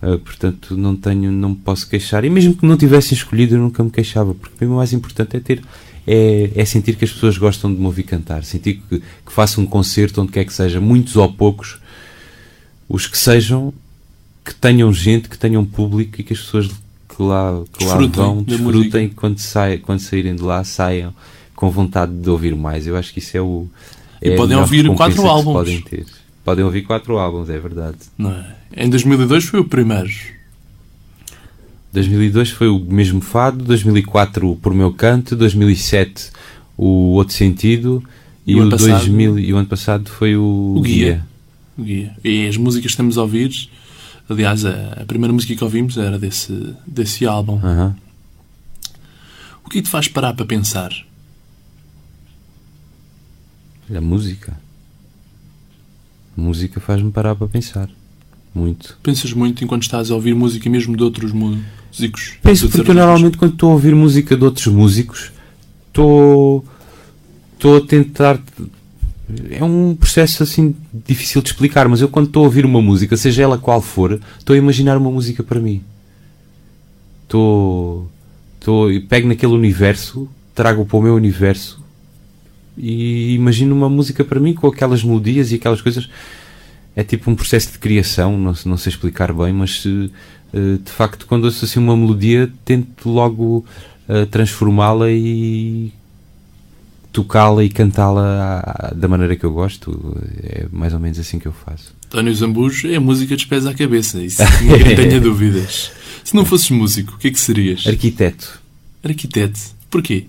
[0.00, 2.24] Uh, portanto, não tenho, não me posso queixar.
[2.24, 5.40] E mesmo que não tivessem escolhido, eu nunca me queixava, porque o mais importante é
[5.40, 5.62] ter
[6.10, 9.60] é, é, sentir que as pessoas gostam de me ouvir cantar, sentir que, que faço
[9.60, 11.78] um concerto onde quer que seja, muitos ou poucos,
[12.88, 13.74] os que sejam,
[14.42, 16.70] que tenham gente, que tenham público e que as pessoas
[17.18, 21.12] que lá, que lá vão desfrutem quando, sai, quando saírem de lá saiam
[21.56, 22.86] com vontade de ouvir mais.
[22.86, 23.66] Eu acho que isso é o.
[24.22, 25.52] É e podem ouvir quatro álbuns.
[25.52, 26.06] Podem ter.
[26.44, 27.96] Podem ouvir quatro álbuns, é verdade.
[28.16, 28.54] Não é?
[28.76, 30.08] Em 2002 foi o primeiro.
[31.92, 36.30] 2002 foi o mesmo fado, 2004 Por Meu Canto, 2007
[36.76, 38.04] o Outro Sentido
[38.46, 41.24] e, o, 2000 e o ano passado foi o, o guia.
[41.76, 42.14] o guia.
[42.22, 43.50] E as músicas que estamos a ouvir,
[44.28, 47.56] aliás, a, a primeira música que ouvimos era desse, desse álbum.
[47.56, 47.94] Uh -huh.
[49.64, 50.92] O que te faz parar para pensar?
[53.94, 54.58] A música.
[56.36, 57.88] A música faz-me parar para pensar.
[58.54, 58.98] Muito.
[59.02, 62.38] Pensas muito enquanto estás a ouvir música mesmo de outros músicos?
[62.42, 65.32] Penso porque eu, normalmente quando estou a ouvir música de outros músicos
[65.98, 66.64] estou,
[67.54, 68.40] estou a tentar.
[69.50, 70.74] É um processo assim
[71.06, 74.20] difícil de explicar, mas eu quando estou a ouvir uma música, seja ela qual for,
[74.38, 75.82] estou a imaginar uma música para mim.
[77.24, 78.10] Estou.
[78.58, 81.82] estou pego naquele universo, trago para o meu universo
[82.76, 86.08] e imagino uma música para mim com aquelas melodias e aquelas coisas.
[86.96, 89.84] É tipo um processo de criação, não, não sei explicar bem, mas
[90.52, 93.64] eh, de facto, quando ouço assim uma melodia, tento logo
[94.08, 95.92] uh, transformá-la e
[97.12, 100.16] tocá-la e cantá-la da maneira que eu gosto.
[100.42, 101.94] É mais ou menos assim que eu faço.
[102.06, 105.92] António Zambujo é música de pés à cabeça, isso ninguém tenha dúvidas.
[106.24, 107.86] Se não fosses músico, o que é que serias?
[107.86, 108.60] Arquiteto.
[109.04, 109.60] Arquiteto?
[109.90, 110.26] Porquê?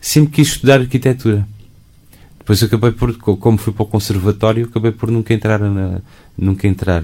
[0.00, 1.46] Sempre quis estudar arquitetura.
[2.38, 6.02] Depois acabei por, como fui para o conservatório, acabei por nunca entrar, na,
[6.36, 7.02] nunca entrar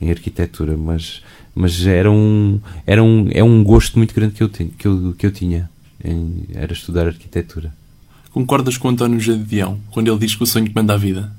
[0.00, 4.48] em arquitetura, mas, mas era um, era um, é um gosto muito grande que eu,
[4.48, 5.68] tinha, que eu, que eu tinha,
[6.04, 7.74] em, era estudar arquitetura.
[8.36, 11.32] Concordas com António Jadidião, quando ele diz que o sonho que manda a vida?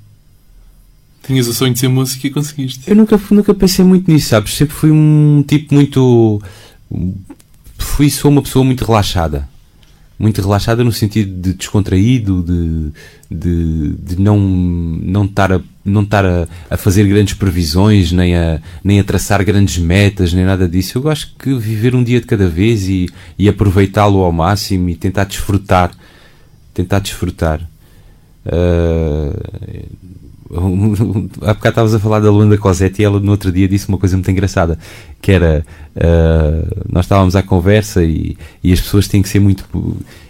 [1.22, 2.90] Tinhas o sonho de ser músico e conseguiste.
[2.90, 4.56] Eu nunca, nunca pensei muito nisso, sabes?
[4.56, 6.42] Sempre fui um tipo muito.
[7.78, 9.48] Fui, sou uma pessoa muito relaxada
[10.20, 12.92] muito relaxada no sentido de descontraído, de,
[13.30, 18.60] de, de não não estar a não estar a, a, fazer grandes previsões, nem a,
[18.84, 20.98] nem a traçar grandes metas, nem nada disso.
[20.98, 23.08] Eu gosto que viver um dia de cada vez e,
[23.38, 25.92] e aproveitá-lo ao máximo e tentar desfrutar.
[26.78, 27.60] Tentar desfrutar.
[28.46, 29.34] Uh,
[31.42, 33.98] há bocado estavas a falar da Luanda Cosette e ela no outro dia disse uma
[33.98, 34.78] coisa muito engraçada
[35.20, 39.66] que era uh, nós estávamos à conversa e, e as pessoas têm que ser muito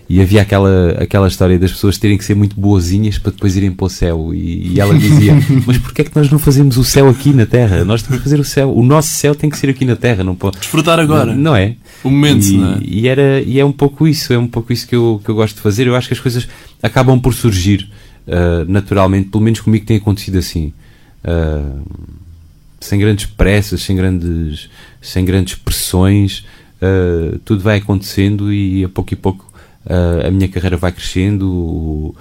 [0.10, 3.72] e havia aquela, aquela história das pessoas terem que ser muito boazinhas para depois irem
[3.72, 5.34] para o céu e, e ela dizia
[5.66, 7.84] mas porquê é que nós não fazemos o céu aqui na Terra?
[7.84, 10.24] Nós temos que fazer o céu o nosso céu tem que ser aqui na Terra
[10.24, 10.60] não pode...
[10.60, 11.76] desfrutar agora não, não é?
[12.04, 12.80] o momento e, não é?
[12.82, 15.36] e, era, e é um pouco isso é um pouco isso que eu, que eu
[15.36, 16.48] gosto de fazer eu acho que as coisas
[16.82, 17.90] acabam por surgir
[18.28, 20.74] uh, naturalmente, pelo menos comigo tem acontecido assim.
[21.24, 21.82] Uh,
[22.80, 24.70] sem grandes pressas, sem grandes,
[25.02, 26.46] sem grandes pressões,
[26.82, 29.47] uh, tudo vai acontecendo e a pouco e pouco
[30.26, 32.16] a minha carreira vai crescendo,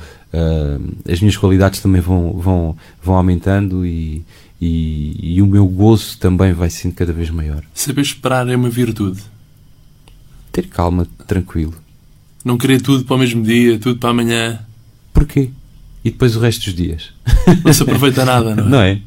[1.11, 4.25] as minhas qualidades também vão, vão, vão aumentando e,
[4.61, 7.63] e, e, o meu gozo também vai sendo cada vez maior.
[7.75, 9.23] Saber esperar é uma virtude.
[10.53, 11.75] Ter calma, tranquilo.
[12.45, 14.61] Não querer tudo para o mesmo dia, tudo para amanhã.
[15.13, 15.51] Porquê?
[16.07, 17.11] e depois o resto dos dias.
[17.65, 18.71] Não se aproveita nada, não é?
[18.71, 19.01] Não é?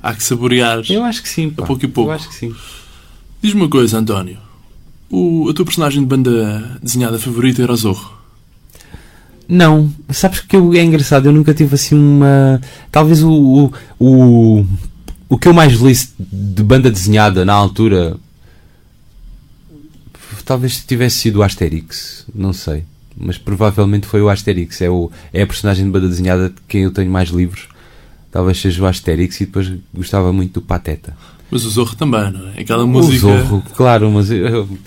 [0.00, 0.80] Há que saborear.
[0.88, 1.64] Eu acho que sim, pá.
[1.64, 2.10] A pouco e pouco.
[2.10, 2.54] Eu acho que sim.
[3.42, 4.38] Diz-me uma coisa, António.
[5.10, 8.18] O, a tua personagem de banda desenhada favorita era Zorro?
[9.48, 9.92] Não.
[10.10, 11.26] Sabes que é engraçado?
[11.26, 12.60] Eu nunca tive assim uma.
[12.90, 13.30] Talvez o.
[13.30, 14.66] O, o,
[15.28, 18.16] o que eu mais li de banda desenhada na altura.
[20.44, 22.26] Talvez tivesse sido o Asterix.
[22.34, 22.84] Não sei
[23.20, 24.80] mas provavelmente foi o Asterix.
[24.80, 27.68] É, o, é a personagem de banda desenhada de quem eu tenho mais livros.
[28.30, 31.14] Talvez seja o Asterix e depois gostava muito do Pateta.
[31.50, 32.60] Mas o Zorro também, não é?
[32.60, 33.26] Aquela música.
[33.26, 34.28] O Zorro, claro, mas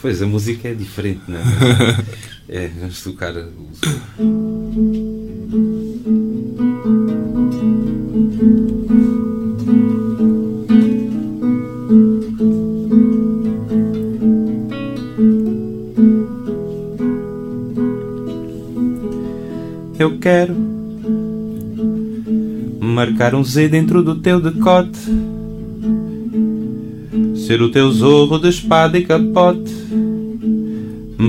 [0.02, 1.44] pois a música é diferente, não é?
[2.66, 5.04] é, vamos tocar o Zorro.
[20.04, 20.54] eu quero
[22.82, 25.00] marcar um Z dentro do teu decote,
[27.54, 29.72] ser o teu zorro de espada e capote,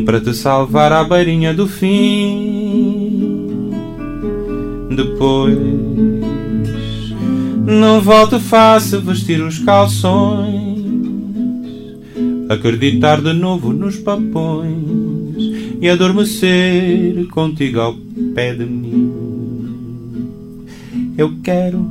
[0.06, 3.70] para te salvar à beirinha do fim.
[4.96, 5.58] Depois
[7.66, 10.82] não volto fácil vestir os calções,
[12.48, 15.36] acreditar de novo nos papões
[15.78, 17.96] e adormecer contigo ao
[18.34, 19.12] pé de mim.
[21.18, 21.84] Eu quero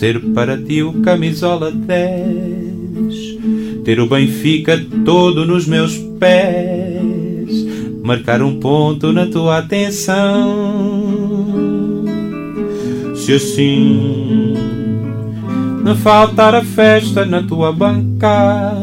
[0.00, 3.38] ser para ti o camisola 10,
[3.84, 7.66] ter o Benfica todo nos meus pés,
[8.02, 10.56] marcar um ponto na tua atenção.
[13.14, 14.54] Se assim
[15.84, 18.80] não faltar a festa na tua bancada,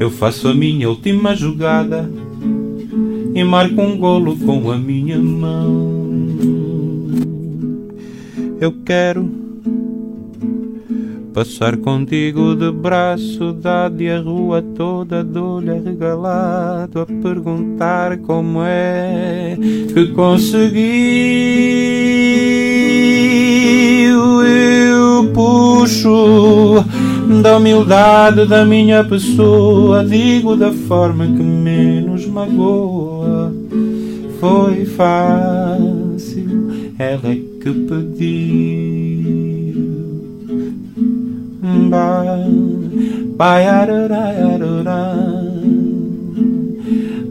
[0.00, 2.10] eu faço a minha última jogada
[3.34, 5.95] e marco um golo com a minha mão.
[8.58, 9.28] Eu quero
[11.34, 18.62] passar contigo de braço dado e a rua toda de olho arregalado a perguntar como
[18.62, 19.58] é
[19.92, 20.86] que conseguiu.
[24.42, 26.82] Eu puxo
[27.42, 33.52] da humildade da minha pessoa, digo da forma que menos magoa.
[34.40, 37.74] Foi fácil, ela é Ba,
[43.38, 45.00] ba ya da da ya da da,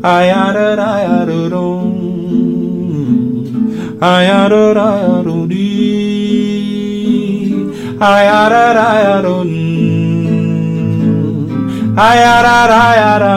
[0.04, 1.68] a ya da da ya da do,
[4.02, 5.72] a ya da da ya do di,
[8.02, 9.36] a ya da da ya do,
[11.96, 13.36] a ya da da ya da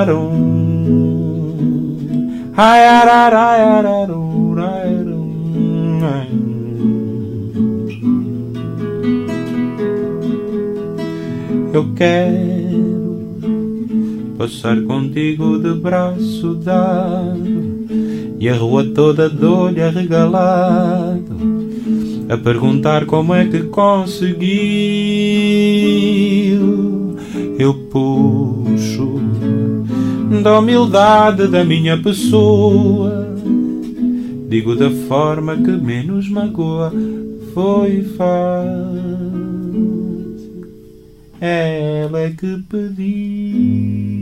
[2.58, 4.18] a ya da da ya da do,
[6.00, 6.37] right.
[11.72, 13.38] Eu quero
[14.38, 17.86] passar contigo de braço dado
[18.38, 21.36] e a rua toda de olho arregalado
[22.28, 24.48] a perguntar como é que conseguiu
[27.58, 29.20] eu puxo
[30.42, 33.36] da humildade da minha pessoa.
[34.48, 36.92] Digo da forma que menos magoa,
[37.52, 39.37] foi fácil.
[41.40, 44.18] Ela é que pediu.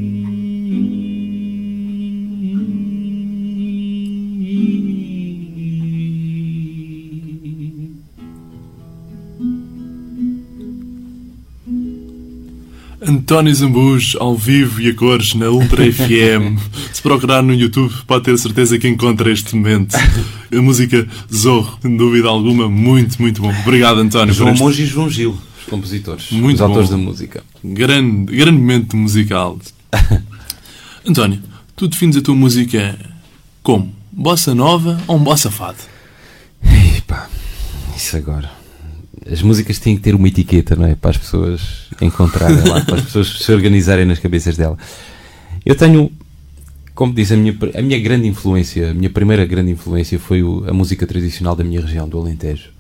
[13.09, 16.59] António Zambuz, ao vivo e a cores na Ultra FM.
[16.93, 19.97] Se procurar no YouTube, pode ter certeza que encontra este momento.
[19.97, 23.55] A música Zorro, sem dúvida alguma, muito, muito bom.
[23.63, 24.35] Obrigado, António.
[24.35, 24.63] João este...
[24.63, 26.97] Monge e João Gil compositores, muito os autores bom.
[26.97, 27.45] da música.
[27.63, 29.59] Grande, grande momento musical.
[31.07, 31.41] António,
[31.75, 32.99] tu defines a tua música
[33.63, 33.95] como?
[34.13, 35.79] Bossa nova ou um bossa fado?
[36.97, 37.29] Epá,
[37.97, 38.51] isso agora.
[39.31, 40.95] As músicas têm que ter uma etiqueta, não é?
[40.95, 44.79] Para as pessoas encontrarem lá, para as pessoas se organizarem nas cabeças dela.
[45.65, 46.13] Eu tenho,
[46.95, 50.65] como disse, a minha, a minha grande influência, a minha primeira grande influência foi o,
[50.69, 52.71] a música tradicional da minha região, do Alentejo.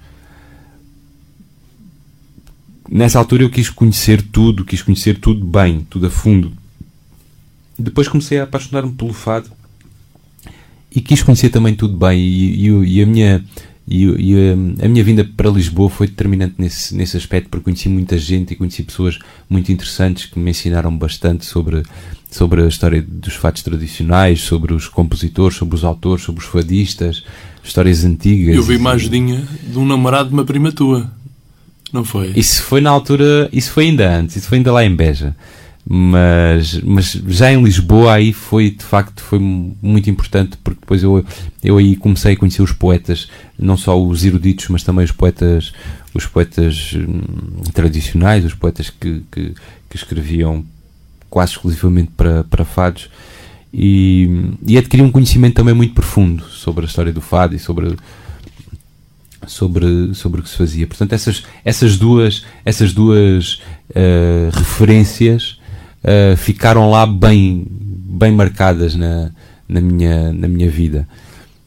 [2.89, 6.53] Nessa altura eu quis conhecer tudo, quis conhecer tudo bem, tudo a fundo.
[7.79, 9.51] Depois comecei a apaixonar-me pelo fado
[10.95, 12.19] e quis conhecer também tudo bem.
[12.19, 13.45] E, e, e a minha
[13.89, 17.89] e, e a, a, minha vinda para Lisboa foi determinante nesse, nesse aspecto, porque conheci
[17.89, 19.19] muita gente e conheci pessoas
[19.49, 21.85] muito interessantes que me ensinaram bastante sobre,
[22.29, 27.23] sobre a história dos fatos tradicionais, sobre os compositores, sobre os autores, sobre os fadistas,
[27.63, 28.57] histórias antigas.
[28.57, 31.13] Eu vi uma ajudinha de um namorado de uma prima tua,
[31.97, 32.33] não foi?
[32.37, 35.35] Isso foi na altura, isso foi ainda antes, isso foi ainda lá em Beja.
[35.89, 41.25] Mas, mas já em Lisboa aí foi de facto foi muito importante porque depois eu,
[41.63, 45.73] eu aí comecei a conhecer os poetas não só os eruditos mas também os poetas
[46.13, 49.55] os poetas hum, tradicionais os poetas que, que,
[49.89, 50.65] que, escreviam
[51.31, 53.09] quase exclusivamente para, para fados
[53.73, 57.95] e, e adquiri um conhecimento também muito profundo sobre a história do fado e sobre
[59.47, 65.59] sobre, sobre o que se fazia portanto essas, essas duas essas duas uh, referências
[66.07, 69.33] Uh, ficaram lá bem, bem marcadas na,
[69.69, 71.09] na, minha, na minha vida.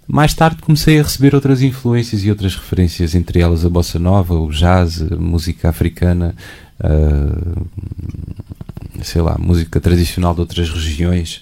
[0.08, 4.36] Mais tarde comecei a receber outras influências e outras referências, entre elas a bossa nova,
[4.36, 6.34] o jazz, a música africana,
[6.80, 7.68] uh,
[9.04, 11.42] sei lá, música tradicional de outras regiões.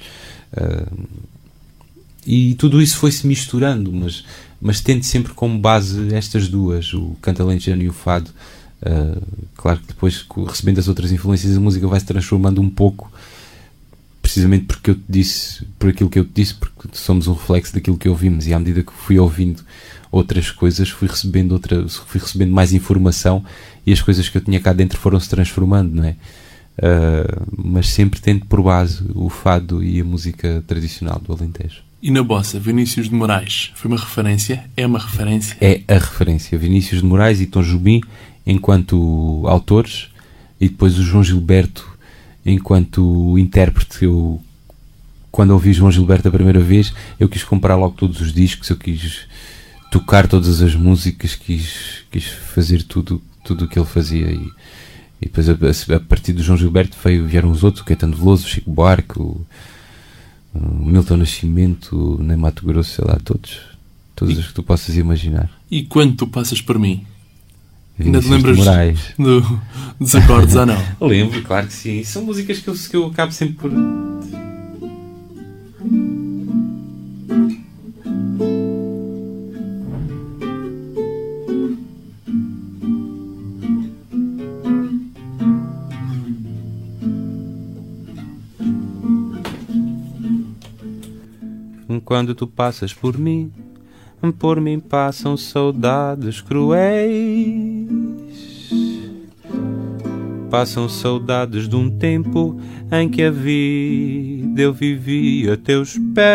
[2.25, 4.25] E tudo isso foi-se misturando, mas,
[4.61, 8.31] mas tendo sempre como base estas duas, o canto alentejano e o fado.
[8.81, 9.21] Uh,
[9.55, 13.11] claro que depois, recebendo as outras influências, a música vai se transformando um pouco,
[14.21, 17.73] precisamente porque eu te disse, por aquilo que eu te disse, porque somos um reflexo
[17.73, 19.63] daquilo que ouvimos, e à medida que fui ouvindo
[20.11, 23.43] outras coisas, fui recebendo, outra, fui recebendo mais informação
[23.85, 26.15] e as coisas que eu tinha cá dentro foram se transformando, não é?
[26.77, 31.86] Uh, mas sempre tendo por base o fado e a música tradicional do Alentejo.
[32.01, 34.69] E na bossa, Vinícius de Moraes foi uma referência?
[34.77, 35.57] É uma referência?
[35.59, 36.57] É a referência.
[36.57, 38.01] Vinícius de Moraes e Tom Jubim
[38.45, 40.09] enquanto autores
[40.61, 41.87] e depois o João Gilberto
[42.45, 44.05] enquanto intérprete.
[44.05, 44.39] Eu,
[45.31, 48.77] quando ouvi João Gilberto a primeira vez, eu quis comprar logo todos os discos, eu
[48.77, 49.27] quis
[49.91, 54.51] tocar todas as músicas, quis, quis fazer tudo tudo o que ele fazia e,
[55.21, 55.53] e depois a,
[55.95, 59.19] a, partir do João Gilberto veio, vieram os outros, o Caetano Veloso, o Chico Buarque,
[59.19, 59.45] o
[60.61, 63.59] Milton Nascimento, o Ney Mato Grosso, sei lá, todos.
[64.15, 65.47] Todos os que tu possas imaginar.
[65.69, 67.05] E quando tu passas por mim?
[67.99, 68.57] Ainda te lembras
[69.17, 69.41] do,
[69.99, 70.77] dos acordes ou não?
[71.01, 72.03] Lembro, claro que sim.
[72.03, 73.71] São músicas que eu, que eu acabo sempre por.
[92.07, 93.51] Quando tu passas por mim,
[94.39, 97.91] por mim passam saudades cruéis.
[100.49, 102.57] Passam saudades de um tempo
[102.89, 106.31] em que a vida eu vivia a teus pés.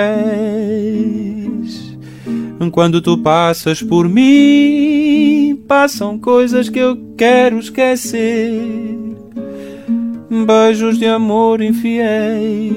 [2.71, 8.61] Quando tu passas por mim, passam coisas que eu quero esquecer.
[10.47, 12.77] Beijos de amor infiéis,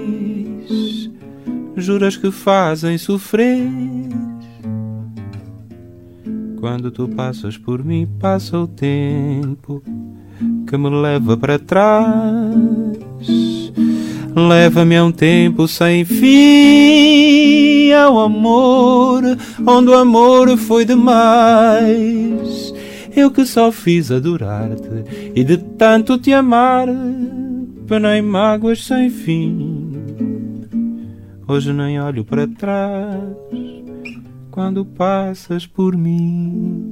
[1.78, 3.70] juras que fazem sofrer.
[6.60, 9.84] Quando tu passas por mim, passa o tempo
[10.68, 12.56] que me leva para trás.
[14.36, 19.24] Leva-me a um tempo sem fim, ao amor,
[19.66, 22.74] onde o amor foi demais.
[23.16, 26.88] Eu que só fiz adorar-te e de tanto te amar,
[27.88, 29.85] penei mágoas sem fim.
[31.48, 33.22] Hoje nem olho para trás
[34.50, 36.84] quando passas por mim.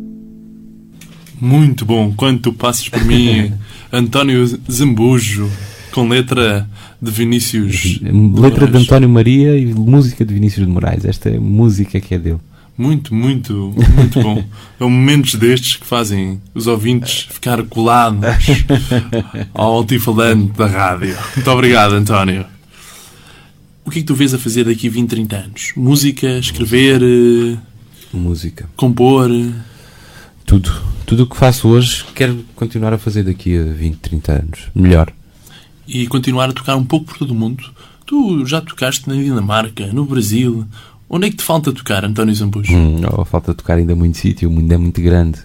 [1.42, 3.52] Muito bom, quando tu passas por mim,
[3.92, 5.50] António Zambujo,
[5.92, 6.70] com letra
[7.02, 8.00] de Vinícius.
[8.36, 11.04] Letra de António Maria e música de Vinícius de Moraes.
[11.04, 12.40] Esta é música que é dele.
[12.78, 14.44] Muito, muito, muito bom.
[14.78, 18.36] São momentos destes que fazem os ouvintes ficar colados
[19.54, 21.16] ao altifalante da rádio.
[21.36, 22.53] Muito obrigado, António.
[23.86, 25.74] O que é que tu vês a fazer daqui a 20, 30 anos?
[25.76, 27.58] Música, escrever, eh,
[28.14, 28.70] Música.
[28.76, 29.30] compor?
[30.46, 30.72] Tudo.
[31.06, 34.60] Tudo o que faço hoje quero continuar a fazer daqui a 20, 30 anos.
[34.74, 35.12] Melhor.
[35.86, 37.62] e continuar a tocar um pouco por todo o mundo.
[38.06, 40.66] Tu já tocaste na Dinamarca, no Brasil.
[41.10, 42.74] Onde é que te falta tocar, António Zambujo?
[42.74, 45.40] Hum, oh, falta tocar ainda muito sítio, o mundo é muito grande.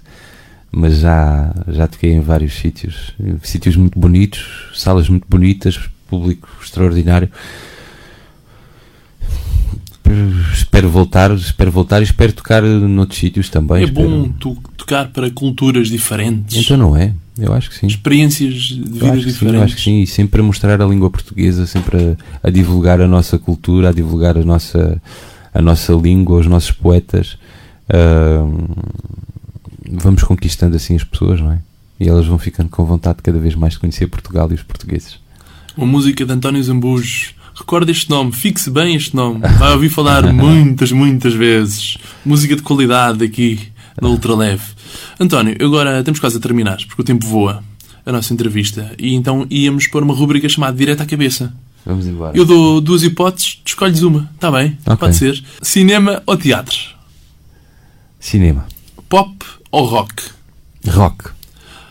[0.71, 3.13] Mas já, já toquei em vários sítios.
[3.43, 7.29] Sítios muito bonitos, salas muito bonitas, público extraordinário.
[10.53, 13.83] Espero voltar, espero voltar e espero tocar noutros sítios também.
[13.83, 17.13] É espero- bom tu tocar para culturas diferentes, Então não é?
[17.39, 17.87] Eu acho que sim.
[17.87, 19.63] experiências de vidas que sim, eu diferentes.
[19.63, 23.07] acho que sim, e sempre a mostrar a língua portuguesa, sempre a, a divulgar a
[23.07, 25.01] nossa cultura, a divulgar a nossa,
[25.55, 27.39] a nossa língua, os nossos poetas.
[27.89, 28.67] Ahm,
[29.91, 31.59] vamos conquistando assim as pessoas, não é?
[32.01, 35.19] E elas vão ficando com vontade cada vez mais de conhecer Portugal e os portugueses.
[35.77, 37.35] Uma música de António Zambujo.
[37.59, 39.41] Recorda este nome, fixe bem este nome.
[39.59, 41.99] Vai ouvir falar muitas, muitas vezes.
[42.25, 43.59] Música de qualidade aqui
[44.01, 44.63] na Ultraleve.
[45.19, 47.63] António, agora temos quase a terminar, porque o tempo voa.
[48.07, 48.95] A nossa entrevista.
[48.99, 51.53] E então íamos pôr uma rubrica chamada Direto à Cabeça.
[51.85, 52.37] Vamos embora.
[52.37, 54.31] Eu dou duas hipóteses, tu escolhes uma.
[54.35, 54.79] Está bem?
[54.87, 54.97] Ok.
[54.97, 55.43] Pode ser.
[55.61, 56.79] Cinema ou teatro?
[58.21, 58.67] Cinema.
[59.09, 60.23] Pop ou rock?
[60.87, 61.31] Rock.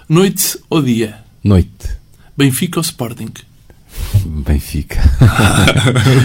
[0.07, 1.20] Noite ou dia?
[1.43, 1.97] Noite.
[2.38, 3.32] Benfica ou Sporting?
[4.26, 5.01] Benfica.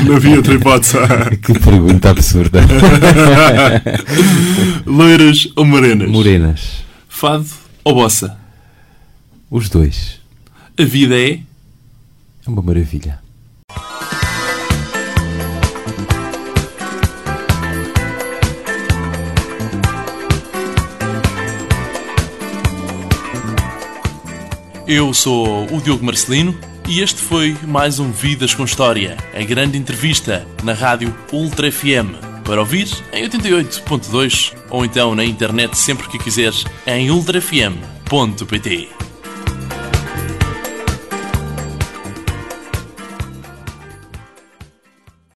[0.07, 0.97] Não havia outra hipótese.
[1.43, 2.61] que pergunta absurda.
[4.87, 6.11] Loiras ou morenas?
[6.11, 6.85] Morenas.
[7.09, 7.47] Fado
[7.85, 8.39] ou bossa?
[9.51, 10.21] Os dois.
[10.79, 11.41] A vida é...
[12.47, 13.21] É uma maravilha.
[24.87, 26.55] Eu sou o Diogo Marcelino
[26.89, 32.17] e este foi mais um Vidas com História, a grande entrevista na rádio Ultra FM.
[32.45, 39.02] Para ouvir em 88.2 ou então na internet sempre que quiseres em ultrafm.pt.